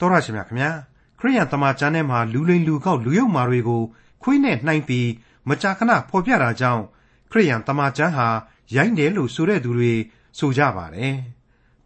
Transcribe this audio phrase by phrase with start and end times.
[0.00, 0.70] တော်ရရှိမြခင်ဗျာ
[1.18, 3.82] ခရိယန်တမန်ကျမ်းထဲမှာလူလိမ်လူကောက်လူယုံမာတွေကို
[4.22, 5.08] ခွေးနဲ့နှိုင်းပြီး
[5.48, 6.82] မကြာခဏဖော်ပြတာကြောင့်
[7.30, 8.28] ခရိယန်တမန်ကျမ်းဟာ
[8.74, 9.92] ရိုင်းတယ်လို့ဆိုတဲ့သူတွေ
[10.38, 11.14] ဆိုကြပါတယ်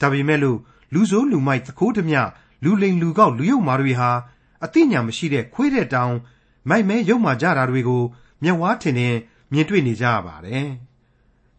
[0.01, 0.59] ဒါပေမဲ့လို့
[0.95, 2.17] လူဆိုးလူမိုက်သခိုးဓမြ
[2.65, 4.11] လူလိမ်လူကောက်လူယုံမာတွေဟာ
[4.65, 6.15] အသိဉာဏ်မရှိတဲ့ခွေးတဲ့တောင်
[6.69, 8.03] မိုက်မဲယုံမာကြတာတွေကို
[8.43, 9.17] မျက်ဝါးထင်ထင်
[9.53, 10.67] မြင်တွေ့နေကြရပါတယ်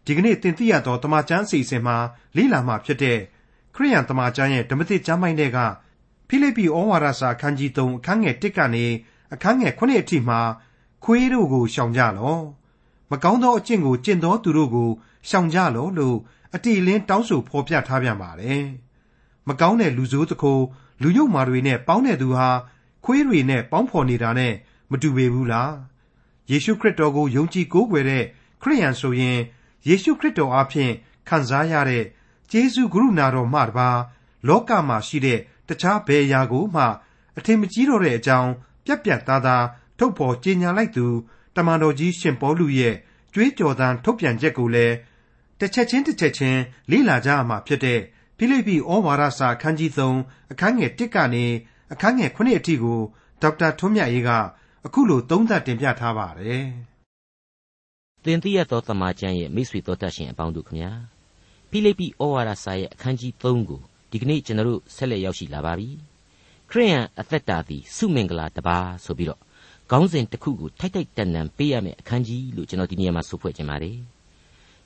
[0.06, 1.98] ဒီကနေ့တင်ပြရတော့တမန်ကျမ်းစီစဉ်မှာ
[2.36, 3.20] လိလာမှဖြစ်တဲ့
[3.76, 5.60] ခရိယန်တမန်ကျမ်းရဲ့ဓမ္မသစ်ကျမ်းပိုင်းတွေက
[6.28, 8.86] ဖိလိပ္ပိဩဝါဒစာအခန်းကြီး3အခန်းငယ်1ကနေ
[9.34, 10.39] အခန်းငယ်9အထိမှာ
[11.04, 12.42] ခွေးတို့ကိုရှောင်ကြလော့
[13.11, 14.89] မကောင်းသောအကျင့်ကိုကျင့်သောသူတို့ကို
[15.29, 16.18] ရှောင်ကြလော့လို့
[16.56, 18.64] အတိအလင်းတောင်းဆိုဖော်ပြထားပြန်ပါတယ်
[19.48, 20.64] မကောင်းတဲ့လူဆိုးတခိုး
[21.01, 22.48] လူယုံမာတွေနဲ့ပေါင်းတဲ့သူဟာ
[23.06, 24.54] ခွေးတွေနဲ့ပေါင်းဖော်နေတာနဲ့
[24.92, 25.73] မတူပေဘူးလား
[26.50, 28.23] ယေရှုခရစ်တော်ကိုယုံကြည်ကိုးကွယ်တဲ့
[28.62, 29.37] ခရိယန်ဆိုရင်
[29.87, 30.93] ယေရှုခရစ်တော်အားဖြင့်
[31.28, 32.03] ခံစားရတဲ့
[32.52, 33.89] ကျေးဇူးကရုဏာတော်မှတပါ
[34.48, 36.83] လောကမှာရှိတဲ့ တခြားဘယ်အရာကိုမှ
[37.38, 38.52] အထင်မကြီးတော့တဲ့အကြောင်း
[38.86, 39.66] ပြက်ပြက်သားသား
[39.98, 41.06] ထုတ်ဖော်ကြေညာလိုက်သူ
[41.56, 42.95] တမန်တော်ကြီးရှင်ပေါလုရဲ့
[43.34, 44.95] ကြွေးကြော်သံထုတ်ပြန်ချက်ကိုလည်း
[45.59, 46.59] တစ်ချက်ချင်းတစ်ချက်ချင်း
[46.92, 48.00] လေ့လာကြရမှာဖြစ်တဲ့
[48.38, 51.45] ဖိလိပ္ပိဩဝါဒစာအခန်းကြီး3အခန်းငယ်1ကနေ
[51.94, 53.00] အခန်းငယ်9အထိကို
[53.42, 54.31] ဒေါက်တာထွန်းမြတ်ရေးက
[54.86, 56.66] အခုလိုသုံးသပ်တင်ပြထားပါတယ်။
[58.23, 60.92] သင်သိရသောသမာကျမ်းရဲ့မိတ်ဆွေတော်တတ်ရှင်အပေါင်းတို့ခမညာ
[61.70, 63.81] ဖိလိပ္ပိဩဝါဒစာရဲ့အခန်းကြီး3ကို
[64.16, 65.90] ဒီကနေ့ကျွန်တော်တို့ဆက်လက်ရောက်ရှိလာပါပြီ
[66.70, 69.42] ခရိယန်အသက်တာသည်စုမင်္ဂလာတပါဆိုပြီးတော့
[69.92, 73.98] ခေါင်းစဉ်တစ်ခုကိုထိုက်ထိုက်တန်တန်ပေးရမယ့်အခန်းကြီးလို့ကျွန်တော်ဒီနေရာမှာဆိုဖွဲ့ခြင်းပါတယ်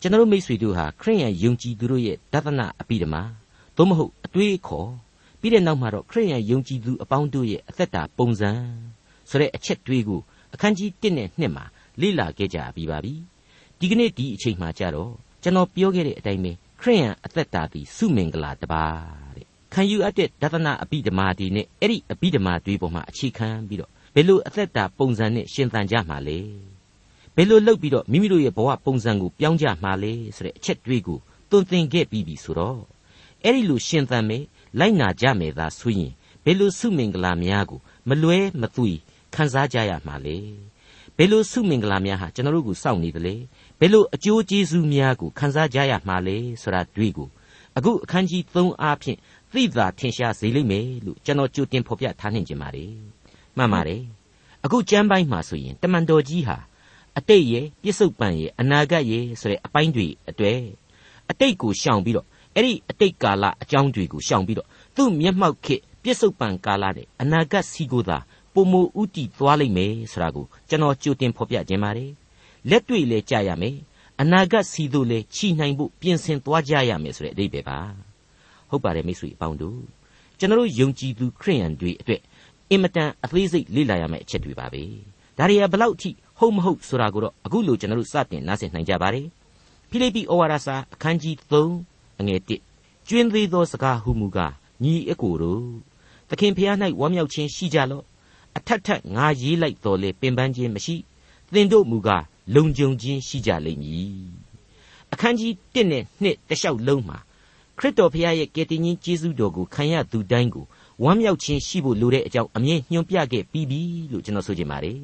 [0.01, 3.21] ကျွန်တော်မိတ်ဆွေတို့ဟာခရိယန်ယုံကြည်သူတို့ရဲ့ဒသနအပိဓမ္မာ
[3.77, 4.89] သို့မဟုတ်အတွေးခေါ်
[5.39, 8.51] ပြီးတဲ့နောက်မှာတော့ခရိယန်ယုံကြည်သူအပေါင်းတို့ရဲ့အသက်တာပုံစံ
[9.29, 10.21] ဆိုတဲ့အချက်တွေးကို
[10.53, 11.65] အခန်းကြီး1နဲ့2မှာ
[12.01, 13.13] လေ့လာခဲ့ကြပြီးပါပြီ
[13.79, 15.11] ဒီကနေ့ဒီအချိန်မှာကြတော့
[15.43, 18.85] ကျွန်တော်ပြောခဲ့တဲ့အတိုင်းပဲ ခရိယန်အသက်တာသည်စုမင်္ဂလာတပါ
[19.35, 26.39] တဲ့ခံယူအပ်တဲ့ဒသနာအပိဓမာဒီနဲ့အဲ့ဒီအပိဓမာတွေပေါ်မှာအခြေခံပြီးတော့ဘယ်လိုအသက်တာပုံစံနဲ့ရှင်သန်ကြမှာလဲ
[27.35, 31.19] ဘယ်လိုလုပ်ပြီးတော့မိမိတို့ရဲ့ဘဝပုံစံကိုပြောင်းကြမှာလဲဆိုတဲ့အချက်တွေးကို
[31.49, 32.81] သွန်သင်ခဲ့ပြီးပြီဆိုတော့
[33.43, 34.43] အဲ့ဒီလိုရှင်သန်မယ်
[34.79, 36.11] လိုက်နာကြမယ်သာဆိုရင်
[36.45, 37.79] ဘယ်လိုစုမင်္ဂလာများကို
[38.09, 38.91] မလွဲမသွေ
[39.35, 40.37] ခံစားကြရမှာလဲ
[41.21, 43.35] ဘယ်လိုစုမင်္ဂလာများဟာကျွန်တော်တို့ကိုစောင့်နေသလဲ
[43.79, 47.27] ဘယ်လိုအကျိုးကျေးဇူးများကိုခံစားကြရမှာလဲဆိုတာတွေ့ကို
[47.77, 49.17] အခုအခန်းကြီး3အားဖြင့်
[49.53, 52.85] သိသာထင်ရှားစေလိမ့်မယ်လို့ကျွန်တော်ကြိုတင်ဖော်ပြထားနှင်ကြပါ रे
[53.57, 54.03] မှန်ပါတယ်
[54.65, 56.57] အခုကျမ်းပိုင်းမှာဆိုရင်တမန်တော်ကြီးဟာ
[57.17, 60.59] အတိတ်ရဲ့ပြစ္ဆုတ်ပံရဲ့အနာဂတ်ရဲ့ဆိုတဲ့အပိုင်းတွေအတွေ့
[61.29, 68.17] အတိတ်ကိုရှောင်ပြီးတော့အဲ့ဒီအတိတ်ကာလအကြောင်းတွေကိုရှောင်ပြီးတော့သူ့မျက်မှောက်ခေပြစ္ဆုတ်ပံကာလနဲ့အနာဂတ်စီကိုသာ
[68.59, 72.11] ပုံမူဥတီသွားလိမ့်မယ်ဆိုတာကိုကျွန်တော်ကြိုတင်ဖော်ပြခြင်းပါတယ်
[72.69, 73.75] လက်တွေ့လဲကြရမယ်
[74.21, 77.79] အနာဂတ်စီတို့လဲချီနိုင်ဖို့ပြင်ဆင်သွားကြရမယ်ဆိုတဲ့အဓိပ္ပာယ်ပါ
[78.69, 79.81] ဟုတ်ပါတယ်မိတ်ဆွေအပေါင်းတို့
[80.39, 82.21] ကျွန်တော်ယုံကြည်သူခရိယန်တွေအတွက်
[82.71, 84.83] အင်မတန်အသေးစိတ်လေ့လာရမယ့်အချက်တွေပါပဲ
[85.37, 86.09] ဒါတွေကဘလောက်အထိ
[86.39, 89.25] ဟုတ်မဟုတ်ဆိုတာကိုတော့အခုလိုကျွန်တော်တို့စတင်နားဆင်နိုင်ကြပါတယ်
[89.89, 92.41] ဖိလိပ္ပိဩဝါဒစာအခန်းကြီး3အငယ်
[92.73, 94.53] 1ကျွင်းသေးသောစကားဟုမူကား
[94.83, 95.63] ညီအကိုတို့
[96.29, 98.03] သခင်ဖျား၌ဝမ်းမြောက်ခြင်းရှိကြလော့
[98.57, 100.95] အထက်ထက်ငါရေးလိုက်တော်လေပင်ပန်းခြင်းမရှိ
[101.53, 102.23] သင်တို့မူကား
[102.55, 104.13] လုံခြုံခြင်းရှိကြလိမ့်မည်
[105.13, 107.17] အခန်းကြီး1နဲ့2တလျှောက်လုံးမှာ
[107.77, 110.65] ခရစ်တော်ဖခင်ရဲ့ကယ်တင်ရှင်ကျေးဇူးတော်ကိုခံရသူတိုင်းကို
[111.03, 114.99] ဝမ်းမြောက်ခြင်းရှိဖို့လိုတဲ့အကြောင်းအမြင်ညွှန်ပြခဲ့ပြီးပြီလို့ကျွန်တော်ဆိုချင်ပါတယ်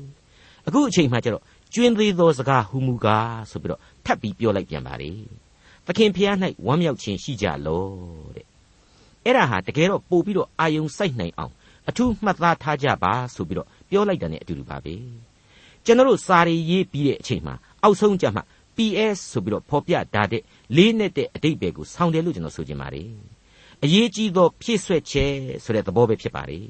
[0.67, 5.19] အခုအချိန်မှကျတော့ကျွင်းသေးသောစကားဟူမူကားဆိုပြီးတော့ထပ်ပြီးပြောလိုက်ပြန်ပါတယ်
[5.85, 6.35] သခင်ဖခင်၌
[6.65, 7.83] ဝမ်းမြောက်ခြင်းရှိကြလော
[8.35, 8.45] တဲ့
[9.25, 11.53] အဲ့ဒါဟာတကယ်တော့ပို့ပြီးတော့အာယုံစိုက်နိုင်အောင်
[11.89, 14.95] အထူးမှတ်သားထားကြပါဆိုပြီးတော့ပြောလိုက်တာ ਨੇ အတူတူပါပဲ
[15.85, 18.43] ကျွန်တော်တို့စာရီရေးပြီးတဲ့အချိန်မှာအောက်ဆုံးကြမှာ
[18.75, 20.41] PS ဆိုပြီးတော့ဖော်ပြထားတဲ့
[20.75, 23.09] လေးနဲ့တဲ့အတိတ်ပဲကိုဆောင်းတယ်လို့ကျွန်တော်ဆိုချင်ပါတယ်
[23.83, 26.67] အရေးကြီးသောဖြည့်ဆွက်ချက်ဆိုတဲ့သဘောပဲဖြစ်ပါတယ်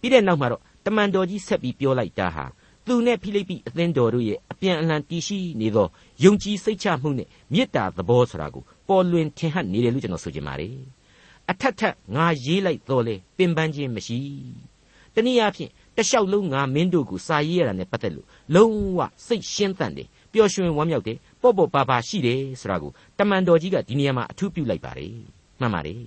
[0.00, 2.44] ပြီးတဲ့နောက်မှာတော့တမန်တော်ကြီးဆက်ပြီးပြောလိုက်တာဟာ
[2.86, 5.86] သူနဲ့ဖိလိပ္ပိအသင်းတော်တို့ရဲ့အပြန်အလှန်တည်ရှိနေသော
[6.24, 10.74] ယုံကြည်စိတ်ချမှုနဲ့မေတ္တာသဘောဆိုတာကိုပေါ်လွင်ထင်ဟပ်နေတယ်လို့ကျွန်တော်ဆိုချင်ပါတယ်
[11.50, 14.18] အထက်ထက်ငါရေးလိုက်တော့လေပင်ပန်းခြင်းမရှိ
[15.14, 25.14] တနည်းအားဖြင့်တလျှောက်လုံးငါမင်းတို့ကိုစာရေးရတာနဲ့ပတ်သက်လို့လုံးဝစိတ်ရှင်းသန့်တယ်ပျော်ရွှင်ဝမ်းမြောက်တယ်ပေါ့ပေါ့ပါပါရှိတယ်ဆိုတာကိုတမန်တော်ကြီးကဒီနေရာမှာအထူးပြုလိုက်ပါတယ်
[25.60, 26.02] မှန်ပါတယ်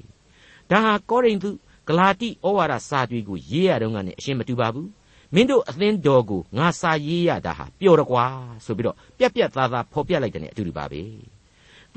[0.69, 1.49] ဒါဟာကောရိန္သု
[1.87, 4.89] ဂလာတိဩဝါဒစာတွေကိုရေးရတော့ကနေအရှင်းမတူပါဘူး
[5.35, 8.25] မင်းတို့အသင်းတော်ကိုငါစာရေးရတာဟာပျော်ရကွာ
[8.65, 11.01] ဆိုပြီးတော့ပြက်ပြက်သားသားဖော်ပြလိုက်တဲ့အတူတူပါပဲ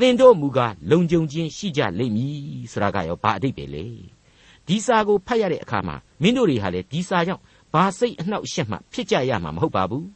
[0.00, 2.36] သင်တို့မူကားလုံခြုံခြင်းရှိကြလိမ့်မည်
[2.72, 3.86] ဆိုတာကရောဘာအတိတ်ပဲလေ
[4.66, 7.42] ဒီစာကိုဖတ်ရတဲ့အခါမှာမင်းတို့တွေဟာလေဒီစာကြောင့်
[7.72, 10.06] ဘာစိတ်အနှောက်အယှက်မှဖြစ်ကြရမှာမဟုတ်ပါဘူး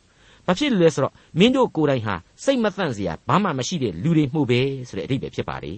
[0.46, 2.14] ဘာဖြစ်လို့လဲဆိုတော့မင်းတို့ကိုယ်တိုင်ဟာ
[2.44, 5.74] စိတ်မသန့်စရာဘာမှမရှိတဲ့လူတွေမှုပဲဆိုတဲ့အဓိပ္ပာယ်ဖြစ်ပါလေ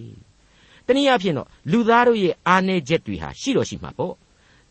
[0.87, 4.13] တနည်းအားဖြင့်တော့လူသားတို့ရဲ့အားနည်းချက်တွေဟာရှိတော့ရှိမှာပေါ့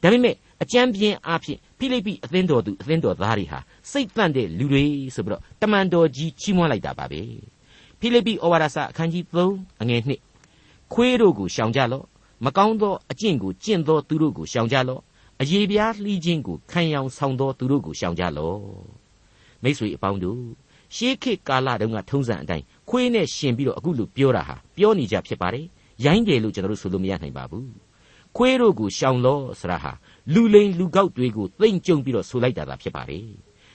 [0.03, 3.59] ဒါပေမဲ့အကြမ်းပြင်းအားဖြင့်ဖိလိပ္ပိအသင်းတော်သူအသင်းတော်သားတွေဟာ
[3.91, 4.85] စိတ်တန့်တဲ့လူတွေ
[5.15, 7.23] ဆိုပြီးတော့တမန်တော်ကြီးချီးမွမ်းလိုက်တာပါပဲ
[8.01, 10.01] ဖိလိပ္ပိဩဝါဒစာအခန်းကြီး3အငယ်
[10.47, 12.05] 1ခွေးတို့ကိုရှောင်ကြလော့
[12.45, 15.01] မကောင်းသောအကျင့်ကိုကျင့်သောသူတို့ကိုရှောင်ကြလော့
[15.41, 18.61] အယေပြားလှီးခြင်းကိုခံရောင်ဆောင်သောသူတို့ကိုရှောင်ကြလော့
[19.63, 20.41] မိတ်ဆွေအပေါင်းတို့
[20.97, 25.67] ရှေးခေတ်ကာလတုန်းကထုံးစံအတိုင်းခွေးနဲ့ရှင်ပြီးတော့အခုလိုပြောတာဟာပြောနေကြဖြစ်ပါတယ်
[26.05, 27.69] ရိုင်းတယ်လို့ကျွန်တော်တို့ဆိုလို့မရနိုင်ပါဘူး
[28.37, 29.93] ခွေးတို့ကိုရှောင်လော့ဆိုတာဟာ
[30.35, 33.25] လူလိန်လူကောက်တွေကိုသိမ့်ကြုံပြီးတော့ဆိုလိုက်တာသာဖြစ်ပါတယ်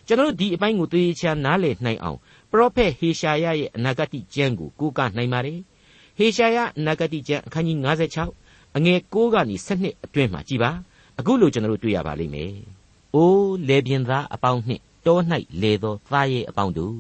[0.08, 2.20] ကျွန်တော်တို့ဒီအပိုင်းကိုသေချာနားလည်နိုင်အောင်
[2.52, 5.60] ပရောဖက်ဟေရှာယရဲ့အနာဂတ်ကျမ်းကိုကိုးကားနိုင်ပါတယ်
[6.18, 7.78] ဟေရှာယအနာဂတ်ကျမ်းအခန်းကြီး
[8.26, 10.72] 56အငယ်6ကနေ7အတွင်းမှာကြည်ပါ
[11.20, 12.54] အခုလိုကျွန်တော်တို့တွေ့ရပါလိမ့်မယ်။
[13.16, 15.18] အိုးလေပြင်းသားအပေါင်းနှင့်တော၌
[15.62, 16.98] လေသောသားရဲ့အပေါင်းတို့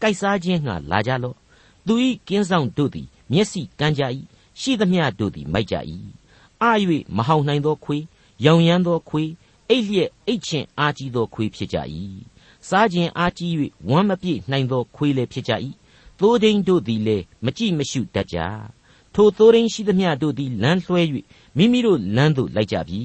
[0.00, 1.36] ကြိုက်စားခြင်းငှာလာကြလော့။
[1.86, 1.94] သူ၏
[2.28, 4.02] ကင်းဆောင်တို့သည်မျက်စိကန်းကြ၏
[4.60, 5.74] ရှိသမျှတို့သည်မိုက်ကြ၏။
[6.62, 6.70] အာ၍
[7.16, 8.02] မဟောင်နိုင်သောခွေး
[8.44, 9.30] ရောင်ရမ်းသောခွေး
[9.70, 11.76] အိတ်လျက်အိတ်ချင်အားကြီးသောခွေးဖြစ်ကြ၏။
[12.68, 13.52] စားခြင်းအားကြီး၍
[13.88, 15.52] ဝမ်းမပြည့်နိုင်သောခွေးလည်းဖြစ်ကြ၏။
[16.18, 18.38] သိုးဒိန်တို့သည်လည်းမကြည့်မရှုတတ်ကြ။
[19.14, 21.02] ထိုသိုးဒိန်ရှိသမျှတို့သည်လမ်းလွှဲ၍
[21.56, 23.00] မိမိတို့လမ်းသို့လိုက်ကြပြီ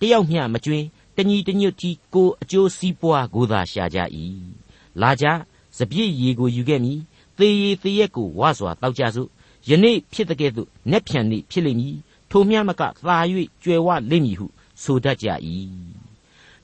[0.00, 0.86] တယောက်မျှမကျွင်း
[1.16, 3.98] တညီတညွတ်တီကိုအကျိုးစီးပွားကိုသာရှာကြ၏
[5.00, 5.26] လာကြ
[5.78, 7.00] စပြည့်ရီကိုယူခဲ့မည်
[7.38, 9.28] သေရီသေရက်ကိုဝါစွာတောက်ကြစို့
[9.68, 11.96] ယနေ့ဖြစ်တဲ့ကဲ့သို့နက်ဖြန်နေ့ဖြစ်လိမ့်မည်
[12.30, 13.16] ထိုမျှမကသာ၍
[13.62, 14.46] ကြွယ်ဝလိမ့်မည်ဟု
[14.82, 15.28] ဆိုတတ်ကြ၏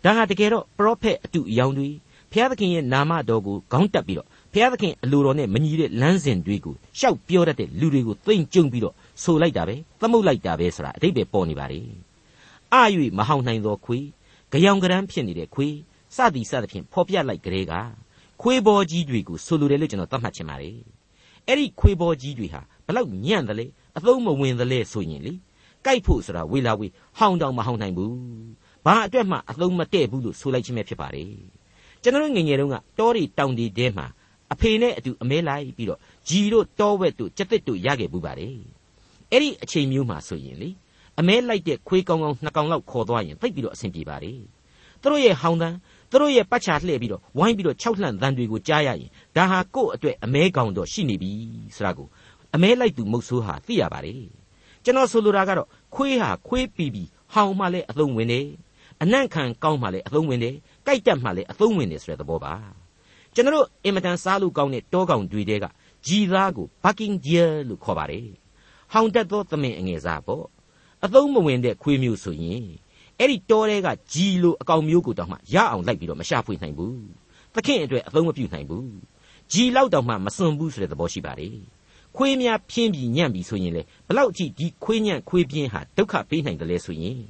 [0.04, 1.88] ဒါဟာတကယ်တော့ပရောဖက်အတူအယောင်တွေ
[2.30, 11.80] ဘုရားသခင်ရဲ့နာမတော်ကိုခေါင်းတက်ပြီးတော့ဘုရားသခင်အလိုတော်နဲ့မညီတဲ့လမ်းစဉ်တွေကိုရှောက်ပြောတတ်တဲ့လူတွေကိုသိမ့်ကြုံပြီးတော့ဆိုလိုက်တာပဲသမုတ်လိုက်တာပဲဆိုတာအတိတ်ပဲပေါ်နေပါလေ
[12.74, 12.76] အ၍
[13.18, 13.98] မဟောင်နိုင်သောခွေ
[14.50, 15.68] ကြောင်ကရမ်းဖြစ်နေတဲ့ခွေ
[16.16, 17.74] စသည်စသဖြင့်ဖော်ပြလိုက်ကြတဲ့က
[18.42, 20.76] ခွေဘောကြီးတွေကိုဆိုလိုတယ်လို့ကျွန်တော်သတ်မှတ်ချင်ပါတယ်
[21.48, 23.66] အဲ့ဒီခွေဘောကြီးတွေဟာဘလောက်ညံ့တယ်လေ
[23.96, 25.32] အသုံးမဝင်တယ်လေဆိုရင်လေ
[25.84, 26.86] ကြိုက်ဖို့ဆိုတာဝေလာဝေ
[27.18, 28.14] ဟောင်တောင်မဟောင်နိုင်ဘူး
[28.86, 31.30] ဘာအတွက်မှအသုံးမတည့်ဘူးလို့ဆိုလိုက်ခြင်းပဲဖြစ်ပါတယ်
[32.02, 34.06] ကျွန်တော်ငငယ်တုန်းကတောတွေတောင်တွေထဲမှာ
[34.52, 38.56] အဖေနဲ့အတူအမဲလိုက်ပြီးတော့ဂျီတို့တောဝက်တို့ကြက်တစ်တို့ရခဲ့ဘူးပါတယ်
[39.30, 40.68] အဲ့ဒီအချိန်မျိုးမှာဆိုရင်လေ
[41.18, 44.32] အမဲလိုက်တဲ့ခွေးကောင်းကောင်းနှစ်ကောင်လောက်ခေါ်သွားရင်သိပ်ပြီးတော့အဆင်ပြေပါလေ
[45.00, 45.76] သူတို့ရဲ့ဟောင်းတန်း
[46.10, 51.30] သူတို့ရဲ့ပတ်ချာလှည့်ပြီးတော့ဝိုင်းပြီးတော့ခြောက်လှန့်တန်တွေကိုကြားရရင်ဒါဟာကို့အတွက်အမဲကောင်တော့ရှိနေပြီ
[51.76, 52.06] ဆိုတာကို
[52.54, 54.43] အမဲလိုက်သူမုတ်ဆိုးဟာသိရပါတယ်
[54.84, 57.02] ကျွန်တော်ဆိုလိုတာကတော့ခွေးဟာခွေးပီပီ
[57.32, 58.46] ဟောင်းမှလည်းအသုံးဝင်တယ်
[59.02, 60.54] အနံ့ခံကောင်းမှလည်းအသုံးဝင်တယ်
[60.86, 62.54] ကြိုက်တက်မှလည်းအသုံးဝင်တယ်ဆိုတဲ့သဘောပါ
[63.34, 65.64] ကျွန်တော်အင်မတန်စားလို့ကောင်းတဲ့တောကောင်တွေတဲက
[66.06, 68.28] ဂျီသားကို bucking deer လို့ခေါ်ပါတယ်
[68.92, 70.44] ဟောင်းတက်သောသမင်အငယ်စားပေါ့
[71.04, 72.64] အသုံးမဝင်တဲ့ခွေးမျိုးဆိုရင်
[73.18, 76.98] အဲ့ဒီတောထဲကဂျီလိုအကောင်မျိုးကိုတောင်မှရအောင်လိုက်ပြီးတော့မရှာဖွေနိုင်ဘူး
[77.54, 78.88] သခင်အတွက်အသုံးမပြုနိုင်ဘူး
[79.52, 81.56] ဂျီလောက်တောင်မှမစွန့်ဘူးဆိုတဲ့သဘောရှိပါတယ်
[82.16, 87.20] ခွေးများဖြင်းပြီးညံ့ပြီးဆိုရင်လေဘလောက်ကြည့်ဒီခွေးညံ့ခွေးပြင်းဟာဒုက္ခပေးနိုင်တယ်လဲဆိုရင်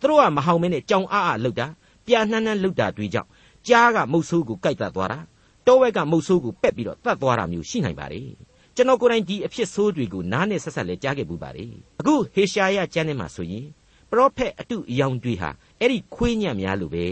[0.00, 1.66] သူတို့ကမဟောင်မဲနဲ့ကြောင်အားအားလှုပ်တာ
[2.06, 3.28] ပြာနှမ်းနှမ်းလှုပ်တာတွေကြောင့်
[3.68, 5.18] ကြားကမုတ်ဆိုးကိုကြိုက်တတ်သွားတာ
[5.66, 8.30] တောဝက်ကမုတ်ဆိုးကိုပက်ပြီးတော့တတ်သွားတာမျိုးရှိနိုင်ပါတယ်
[8.76, 13.66] ကျွန်တော်ကိုယ်တိုင်ဒီအဖြစ်ဆိုးတွေကိုနားနဲ့ဆက်ဆက်လဲကြားခဲ့ပူပါတယ်အခုဟေရှာယကျမ်းထဲမှာဆိုရင်
[14.10, 17.04] ပရောဖက်အတုအယောင်တွေဟာအဲ့ဒီခွေးညံ့များလိုပဲ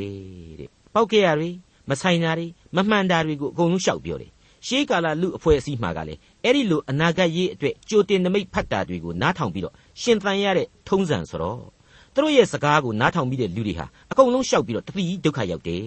[0.58, 1.50] တဲ့ပောက်ကြရတွေ
[1.90, 2.46] မဆိုင်တာတွေ
[2.76, 4.30] မမှန်တာတွေကိုအကုန်လုံးရှောက်ပြောတယ်
[4.66, 11.60] ရှေးကာလလူအဖွဲ့အစည်းမှာကလည်း အဲ့ဒီလိုအနာဂတ်ရေးအတွက်ကြိုတင်နမိတ်ဖတ်တာတွေကိုနားထောင်ပြီးတော့ရှင်သန်ရတဲ့ထုံးစံဆိုတော့
[12.14, 15.86] သူတို့ရဲ့စကားကိုနားထောင်ပြီးတဲ့လူတွေဟာအကုန်လုံးရှောက်ပြီးတော့တတိဒုက္ခရောက်တယ်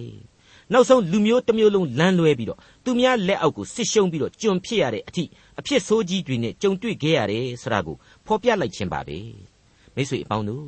[0.72, 5.24] နောက်ဆုံးလူမျိုးတစ်မျိုးလုံးလမ်းလွဲပြီးတော့သူများလက်အောက်ကိုစစ်ရှုံးပြီးတော့ကျွန်ဖြစ်ရတဲ့အထိ
[5.58, 7.96] အဖြစ်ဆိုးကြီးတွေနဲ့ကြုံတွေ့ခဲ့ရတယ်ဆိုတာကို
[8.26, 9.18] ဖော်ပြလိုက်ခြင်းပါပဲ
[9.94, 10.66] မိတ်ဆွေအပေါင်းတို့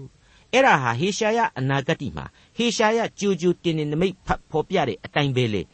[0.52, 2.24] အဲ့ဒါဟာဟေရှာယအနာဂတ်မှာ
[2.56, 5.64] ဟေရှာယကြိုကြိုတင်တင်နမိတ်ဖတ်ဖော်ပြတဲ့အတိုင်းပဲလေဣ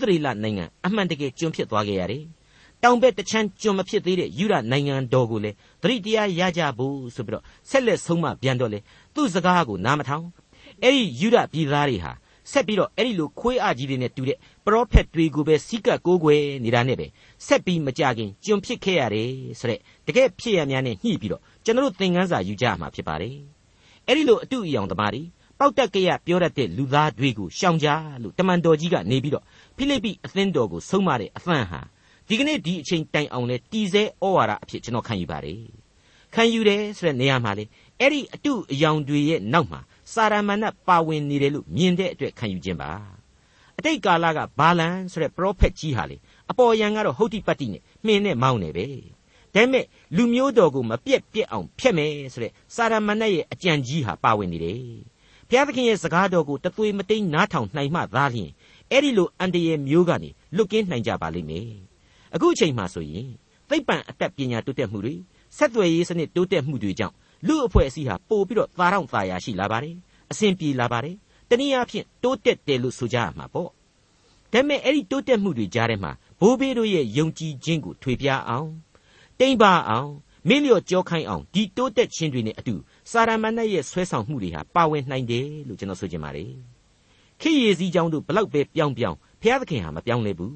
[0.00, 2.24] သရေလနိုင်ငံအမှန်တကယ်ကျွန်ဖြစ်သွားခဲ့ရတယ်
[2.84, 5.50] တောင်ဘက်တချမ်းကျွန်မဖြစ်သေးတဲ့ယူရနိုင်ငံတော်ကိုလေ
[5.82, 8.78] သတိတရားရကြဖို့ဆိုပြီးတော့ဆက်လက်ဆုံးမပြန်တော့လေ
[9.14, 10.26] သူ့စကားကိုနားမထောင်
[10.82, 12.12] အဲ့ဒီယူရပြည်သားတွေဟာ
[12.52, 17.06] ဆက်ပြီးတော့အဲ့ဒီလိုခွေးအကြီးတွေနဲ့တူတဲ့ပရောဖက်တွေကိုပဲစီးကပ်ကိုးကွယ်နေတာနဲ့ပဲ
[17.46, 23.36] ဆက်ပြီးမကြခင်ကျွန်ဖြစ်ခဲ့ရတယ်ဆိုတဲ့တကယ်ဖြစ်ရများနဲ့ညှိပြီးတော့ကျွန်တော်တို့သင်ခန်းစာယူကြရမှာဖြစ်ပါတယ်
[24.06, 25.22] အဲ့ဒီလိုအတူအယောင်သမားတွေ
[25.58, 27.88] ပောက်တက်ကရပြောတတ်တဲ့လူသားတွေကိုရှောင်ကြ
[28.22, 29.44] လို့တမန်တော်ကြီးကနေပြီးတော့
[29.76, 31.80] ဖိလိပ္ပိအသင်းတော်ကိုဆုံးမတဲ့အသံဟာ
[32.28, 35.60] ဒီကနေ့ဒီအချိန်တိုင်အောင်လဲတီစဲဩဝါဒအဖြစ်ကျွန်တော်ခံယူပါတယ်
[36.34, 37.64] ခံယူတယ်ဆိုတဲ့နေရာမှာလေ
[38.00, 39.80] အဲ့ဒီအတူအယောင်တွေရဲ့နောက်မှာ
[40.12, 42.90] စာရမဏတ်ပါဝင်နေတယ်လို့မြင်တဲ့အတွက်ခံယူခြင်းပါ
[43.78, 46.16] အတိတ်ကာလကဘာလန်ဆိုတဲ့ပရောဖက်ကြီးဟာလေ
[46.50, 48.86] အပေါ်ယံကတော့ဟုတ်တိပတ်တိနဲ့မှင်းနဲ့မောင်းနေပဲ
[49.54, 49.84] ဒါပေမဲ့
[50.16, 54.80] လူမျိုးတော်ကိုမပြက်ပြက်အောင်ဖျက်မယ်ဆိုတဲ့စာရမဏတ်ရဲ့အကြံကြီးဟာပါဝင်နေတယ်
[55.48, 58.50] ဘုရားသခင်ရဲ့စကားတော်ကိုတသွေမတိန်နားထောင်နိုင်မှသာလျှင်
[58.90, 61.68] အဲ့ဒီလိုအန်တရယ်မျိုးကနေလွတ်ကင်းနိုင်ကြပါလိမ့်မယ်
[62.34, 63.28] အခုအချိန်မှဆိုရင်
[63.68, 65.14] သိပ္ပံအတတ်ပညာတိုးတက်မှုတွေ
[65.56, 67.14] ဆက်သွယ်ရေးစနစ်တိုးတက်မှုတွေကြောင့်
[67.46, 69.96] လူအဖွဲ့အစည်းဟာပို့ပြီးတော့သာတော့သာယာရှိလာပါတယ်
[70.30, 71.16] အစဉ်ပြေလာပါတယ်
[71.50, 73.70] တနည်းအားဖြင့်တိုးတက်တယ်လို့ဆိုကြရမှာပေါ့ဒါ
[74.52, 78.68] ပေမဲ့အဲ့ဒီတိုးတက်မှုတွေကြားထဲမှာဘိုးဘေးတို့ရဲ့ယုံကြည်ခြင်းကိုထွေပြအောင်
[79.40, 80.10] တိမ့်ပါအောင်
[80.48, 82.74] မေ့လျော့ကြောခိုင်းအောင်ဒီတိုးတက်ခြင်းတွေနဲ့အတူ
[83.10, 86.52] စာရမဏေရဲ့ဆွဲဆောင်မှုတွေဟာပါဝင်နိုင်တယ်လို့ကျွန်တော်ဆိုချင်ပါတယ်
[87.40, 90.54] ခေရည်စည်းကြောင်းတို့ဘလောက်ပဲပြောင်းပြောင်းဘုရားသခင်ဟာမပြောင်းလဲဘူး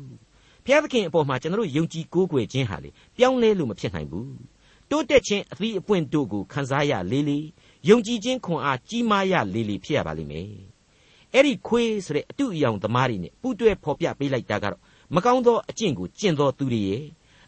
[0.68, 4.32] ဘုရားသခင်အပေါ်မှာကျွန်တော်တို့ယုံကြည်ကိုးကွယ်ခြင်းဟာလေပြောင်းလဲလို့မဖြစ်နိုင်ဘူး
[4.90, 7.46] တိုးတက်ခြင်းအသီးအပွင့်တို့ကိုခန်းစားရလေးလေး
[7.88, 10.48] ယုံကြည်ခြင်းခွန်အားကြီးမားရလေးလေးဖြစ်ရပါလိမ့်မယ်
[11.34, 14.80] အဲ့ဒီခွေးဆိုတဲ့အတုအယောင်သမားတွေနဲ့ပူးတွဲဖော်ပြပေးလိုက်တာကတော့
[15.14, 17.04] မကောင်းသောအကျင့်ကိုကျင့်သောသူတွေရဲ့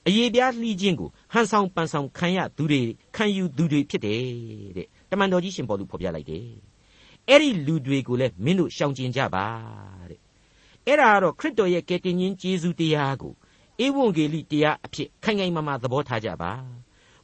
[0.06, 2.80] အရေးပြားလှီးခြင်းကိုဟန်ဆောင်ပန်ဆောင်ခံရသူတွေ
[3.16, 4.22] ခံယူသူတွေဖြစ်တယ်
[4.76, 6.46] တဲ့တမန်တော်ကြီးရှင်ပေါ်လူဖော်ပြလိုက်တယ်
[7.28, 9.46] အဲ့ဒီလူတွေကိုလည်းမင်းတို့ရှောင်ကျင်ကြပါ
[10.10, 10.29] တဲ့
[10.86, 13.34] အဲ့ဒါကတော့ခရစ်တော်ရဲ့ကယ်တင်ရှင်ယေရှုတရားကို
[13.84, 16.52] ဧဝံဂေလိတရားအဖြစ်ခိုင်ခိုင်မာမာသဘောထားကြပါ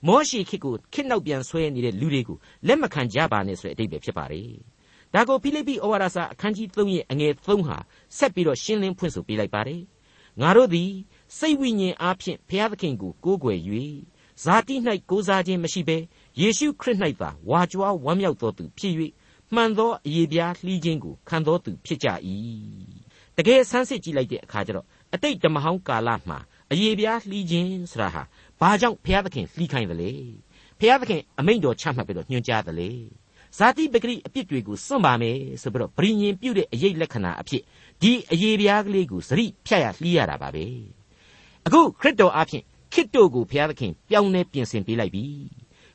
[0.07, 4.51] မောရှိခေတ်ကိုခေတ်နောက်ပြန်ဆွဲနေတဲ့လူတွေကိုလက်မခံကြပါနဲ့ဆိုတဲ့အဓိပ္ပာယ်ဖြစ်ပါတယ်
[5.15, 7.79] ဒါကိုဖိလိပ္ပိဩဝါဒစာအခန်းကြီး3ရဲ့အငယ်3ဟာ
[8.17, 9.83] ဆက်ပြီးတော့ရှင်းလင်းဖွင့်ဆိုပေးလိုက်ပါတယ်
[10.41, 10.91] ငါတို့သည်
[11.39, 13.61] စိတ်ဝိညာဉ်အားဖြင့်ဘုရားသခင်ကိုကိုးကွယ်၍
[14.45, 14.75] ဇာတိ၌
[15.11, 15.99] ကိုးစားခြင်းမရှိဘဲ
[16.41, 18.95] ယေရှုခရစ်၌သာဝါကြွားဝမ်းမြောက်သောသူဖြစ်၍
[19.55, 22.09] မှန်သောအရေးပြားလှီးခြင်းကိုခံသောသူဖြစ်ကြ၏
[23.39, 26.39] တကယ်ဆန်းစစ်ကြည့်လိုက်တဲ့အခါကျတော့အတိတ်ဓမ္မဟောင်းကာလမှာ
[26.73, 28.23] အရေးပြားလှီးခြင်းဆိုတာဟာ
[28.61, 30.13] ဘာကြောင့်ဘုရားသခင်လှီးခိုင်းတယ်လေ
[30.79, 32.91] ဘုရားသခင်အမိန့်တော်ချမှတ်ပြီးတော့ညွှန်ကြားတယ်လေ
[33.59, 37.63] ဇာတိပဂရိအပြစ်တွေကိုစွန့်ပါမယ်ဆိုပြီးတော့ဗြိညင်ပြုတ်တဲ့အရေးလက္ခဏာအဖြစ်
[38.03, 40.65] ဒီအရေးပြားကလေးကိုစရိဖြတ်ရလှီးရတာပါပဲ
[41.67, 42.63] အခုခရစ်တော်အဖင်
[42.93, 45.25] ခရစ်တော်ကိုဘုရားသခင်ပြောင်းလဲပြင်ဆင်ပေးလိုက်ပြီ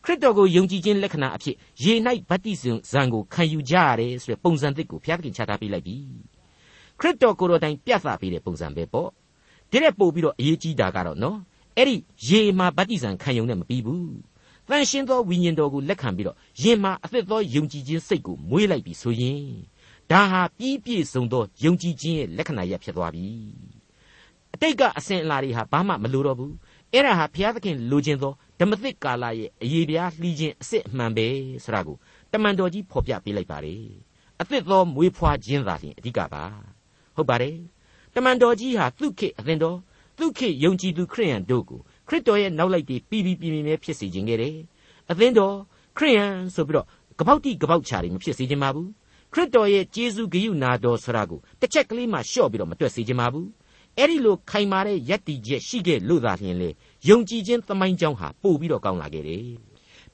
[0.03, 1.93] ခရစ်တော်ကိုယုံကြည်ခြင်းလက္ခဏာအဖြစ်ယေ၌
[2.29, 2.53] ဗတ္တိ
[2.91, 5.97] ဇံကိုခံယူကြရတယ်ဆိုတဲ့ပုံစံသစ်ကိုဘုရားသခင်ချထားပေးလိုက်ပြီ
[7.01, 9.09] ခရစ်တော်ကိုယ်တော်တိုင်ပြသပေးတဲ့ပုံစံပဲပေါ့
[9.71, 11.37] ဒီတဲ့ပို့ပြီးတော့အရေးကြီးတာကတော့နော်
[11.77, 11.95] အဲ့ဒီ
[12.27, 14.11] ယေမှာဗတ္တိဇံခံယူနေမပြီးဘူး
[14.69, 19.43] တန်ရှင်းသောဝိညာဉ်တော်ကိုလက်ခံပြီးတော့ယင်မှာအသက်သောယုံကြည်ခြင်းစိတ်ကိုမွေးလိုက်ပြီဆိုရင်
[20.11, 23.27] ဒါဟာပြီးပြည့်စုံသောယုံကြည်ခြင်းရဲ့လက္ခဏာရဖြစ်သွားပြီ
[24.53, 26.53] အတိတ်ကအစဉ်အလာတွေဟာဘာမှမလိုတော့ဘူး
[26.93, 31.27] အဲ့ဒါဟာဘုရားသခင်လိုချင်သောဓမ္မသစ်ကာလရဲ့အရေးပြားလှီးခြင်းအစစ်အမှန်ပဲ
[31.63, 31.97] ဆိုတာကို
[32.31, 33.83] တမန်တော်ကြီးဖော်ပြပေးလိုက်ပါတယ်
[34.41, 36.43] အသစ်သောမွေးဖွားခြင်းသာလျှင်အဓိကပါ
[37.15, 37.55] ဟုတ်ပါတယ်
[38.13, 39.77] တမန်တော်ကြီးဟာသူ့ခေအသင်တော်
[40.17, 44.55] သူ့ခေယုံကြည်သူခရိယန်တို့ကိုခရစ်တော်ရဲ့နောက်လိုက်တွေပြီးပြီးပြင်းပြင်းဖြစ်စေခြင်းခဲ့တယ်
[45.11, 45.55] အသင်တော်
[45.97, 46.87] ခရိယန်ဆိုပြီးတော့
[47.19, 48.89] ကပောက်တိကပောက်ချာတွေမဖြစ်စေခြင်းပါဘူး
[49.33, 53.47] ခရစ်တော်ရဲ့ကျေးဇူးဂရုနာတော်ဆိုတာကိုတစ်ချက်ကလေးမှလျှော့ပြီးတော့မတွက်စေခြင်းပါဘူး
[53.97, 56.69] အဲ့ဒီလိုခိုင်မာတဲ့ယက်တီချက်ရှိခဲ့လို့သာလျှင်လေ
[57.09, 59.45] ယုံကြည်ခြင်းသမိုင်းကြောင်းဟာပို့ပြီးတော့ကောင်းလာခဲ့တယ်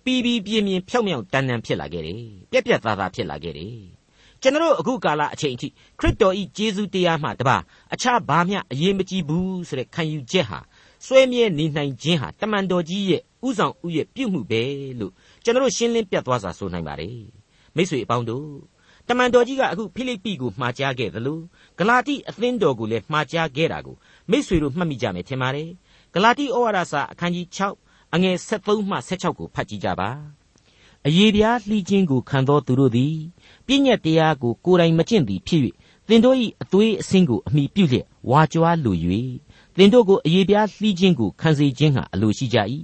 [0.03, 3.96] ပြီးပြီးပြင်းပြင်းဖြောက်မြောက်တန်တန်ဖြစ်လာခဲ့တယ်ပြက်ပြက်သားသားဖြစ်လာခဲ့တယ်
[4.41, 5.67] ကျွန်တော်အခုကာလအချိန်အထိ
[5.99, 7.57] ခရစ်တော်ဤကျေးဇူးတရားမှတပါ
[7.93, 10.59] အခြားဘာမျှအရေးမကြီးဘူးဆိုတဲ့ခံယူချက်ဟာ
[11.05, 14.61] စွဲမြဲနေနိုင်ခြင်းဟာတမန်တော်ကြီးရဲ့ဥဆောင်ဥရဲ့ပြုမှုပဲ
[14.99, 15.11] လို့
[15.43, 17.19] ကျွန်တော်ရှင်းလင်းပြတ်သွားစွာဆိုနိုင်ပါတယ်
[17.75, 18.47] မိတ်ဆွေအပေါင်းတို့
[19.07, 21.39] တမန်တော်ကြီးကအခုဖိလိပ္ပိကိုမှာကြားခဲ့သလို
[21.79, 23.95] ဂလာတိအသင်းတော်ကိုလည်းမှာကြားခဲ့တာကို
[24.29, 25.69] မိတ်ဆွေတို့မှတ်မိကြမယ်ထင်ပါတယ်
[26.13, 27.47] ဂလာတိဩဝါဒစာအခန်းကြီး
[27.81, 30.09] 6အငယ်73မှ16ကိုဖတ်ကြည့်ကြပါ
[31.07, 33.15] အယေပြားလှီးခြင်းကိုခံသောသူတို့သည်
[33.67, 35.61] ပြည့်ညက်တရားကိုကိုယ်တိုင်မကျင့်သည်ဖြစ်၍
[36.07, 38.95] သင်တို့၏အသွေးအဆင်းကိုအမိပြုလျက်ဝါကြွားလို၍
[39.77, 42.57] သင်တို့ကိုအယေပြားလှီးခြင်းကိုခံစေခြင်းဟာအလိုရှိကြ၏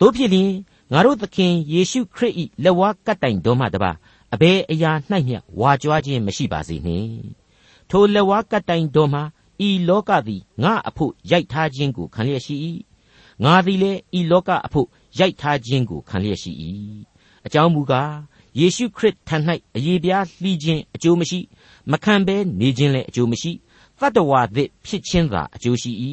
[0.00, 0.50] တို့ဖြစ်လျင်
[0.92, 2.34] ငါတို့သခင်ယေရှုခရစ်၏
[2.64, 3.92] လက်ဝါးကပ်တိုင်တော်မှတပါ
[4.34, 4.92] အဘယ်အရာ၌
[5.28, 7.10] မျှဝါကြွားခြင်းမရှိပါစေနှင့်
[7.90, 9.22] ထိုလက်ဝါးကတိုင်တော်မှာ
[9.66, 12.54] ဤလောကသည်ငါအဖို့ရိုက်ထားခြင်းကိုခံလျက်ရှိ၏
[13.44, 16.52] ငါသည်လည်းဤလောကအဖို့ရိုက်ထားခြင်းကိုခံလျက်ရှိ၏
[17.46, 18.12] အကြောင်းမူကား
[18.58, 19.36] ယေရှုခရစ်ထံ၌
[19.76, 21.38] အယေပြားလှီးခြင်းအကျိုးမရှိ
[21.90, 23.52] မခံဘဲနေခြင်းလည်းအကျိုးမရှိ
[24.00, 25.92] တတ္တဝါသစ်ဖြစ်ခြင်းသာအကျိုးရှိ၏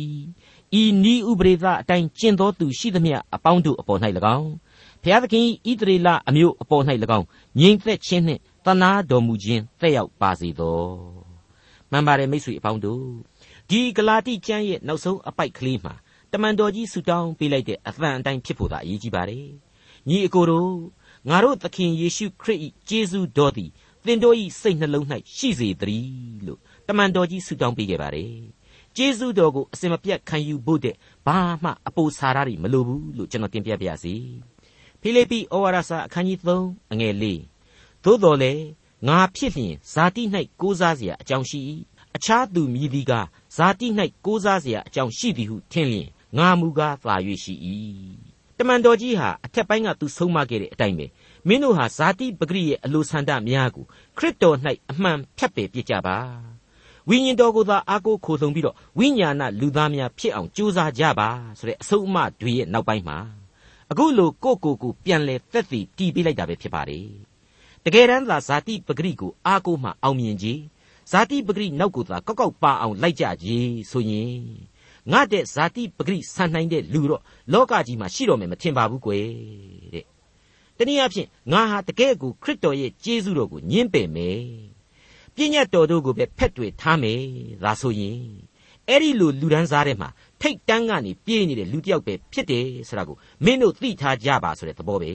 [0.82, 4.00] ဤဤဥပရိသအတိုင်းကျင့်သောသူရှိသမျှအပေါင်းတို့အပေါ်၌၎
[4.38, 4.52] င်း
[5.04, 6.84] ဖျားသခင်ဣသရေလအမျိုးအပေါ်၌၎
[7.18, 7.26] င်း
[7.60, 10.80] ငြိမ်သက်ခြင်းနှင့်တနာတော်မူခြင်းသက်ရောက်ပါစေသော
[11.92, 13.04] မှန်ပါတယ်မိတ်ဆွေအပေါင်းတို့
[13.70, 15.94] ဒီဂလာတိကျမ်းရဲ့နောက်ဆုံးအပိုက်ကလေးမှာ
[16.32, 19.46] တမန်တော်ကြီးဆူတောင်းပေးလိုက်တဲ့အသံအတိုင်းဖြစ်ဖို့သာအရေးကြီးပါတယ်
[20.10, 20.72] ညီအကိုတို့
[21.29, 23.71] ငါတို့သခင်ယေရှုခရစ်၏ကျေးဇူးတော်သည်
[24.05, 25.07] သင်တို့၏စိတ်နှလုံး၌
[25.37, 28.35] ရှိစေတည်းလို့တမန်တော်ကြီးဆူတောင်းပေးခဲ့ပါတယ်
[28.97, 30.95] ကျေးဇူးတော်ကိုအစင်မပြတ်ခံယူဖို့တဲ့
[31.27, 34.15] ဘာမှအပိုစာရတွေမလိုဘူးလို့ကျွန်တော်တင်ပြပါရစေ
[35.01, 37.25] ဖိလိပ္ပိဩဝါဒစာအခန်းကြီး3အငယ်၄
[38.05, 38.53] သို့တော်လေ
[39.09, 40.23] ငါဖြစ်လျင်ဇာတိ၌
[40.61, 41.61] ကိုးစားเสียအကြောင်းရှိ၏
[42.17, 43.13] အခြားသူမြည်သည်က
[43.57, 43.89] ဇာတိ၌
[44.25, 47.55] ကိုးစားเสียအကြောင်းရှိသည်ဟုထင်လျင်ငါမူကားသာ၍ရှိ၏
[48.62, 51.06] တမန်တော်ကြီးဟာအထက်ပိုင်းကသူဆုံးမခဲ့တဲ့အတိုင်းပဲ
[51.48, 53.86] မင်းတို့ဟာဇာတိပဂရိရဲ့အလိုဆန္ဒများကို
[54.18, 54.58] ခရစ်တော်၌
[54.92, 56.18] အမှန်ဖြတ်ပယ်ပြစ်ကြပါ
[57.10, 63.18] ဝိညာဉ်တော်ကိုသာအားကိုးခိုဆုံပြီးတော့ဝိညာဏလူသားများဖြစ်အောင်ကြိုးစားကြပါဆိုတဲ့အဆုံးအမတွေရဲ့နောက်ပိုင်းမှာ
[63.92, 67.08] အခုလိုကိုကိုကိုပြန်လဲသက်သေတီးပေးလိုက်တာပဲဖြစ်ပါတယ်
[67.86, 70.60] တကယ်တမ်းသာဇာတိပဂရိကိုအားကိုးမှအောင်မြင်ကြီး
[71.12, 74.40] ဇာတိပဂရိနောက်ကိုသာကောက်ကောက်ပါအောင်လိုက်ကြကြီးဆိုရင်
[75.12, 77.22] ငါတဲ့ဇာတိပဂရိဆန်နိုင်တဲ့လူတော့
[77.54, 79.26] လောကကြီးမှာရှိတော့မယ်မထင်ပါဘူးကွယ်
[79.94, 80.06] တဲ့
[80.78, 84.42] တနည်းအားဖြင့်ငါဟာတကယ်ကိုခရစ်တော်ရဲ့ကျေးဇူးတော်ကိုညှင်းပယ်မယ်
[85.36, 87.22] ပြည့်ညတ်တော်တို့ကိုပဲဖက်တွေထားမယ်
[87.64, 88.20] ဒါဆိုရင်
[88.88, 90.10] အဲ့ဒီလိုလူဒန်းစားထဲမှာ
[90.42, 95.12] ထိတ်တန်းကနေပြေးနေတဲ့လူတစ်ယောက်ပဲဖြစ်တယ်ဆိုတာကိုမင်းတို့သိထားကြပါဆိုတဲ့သဘောပဲ